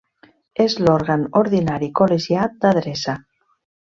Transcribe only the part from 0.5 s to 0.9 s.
És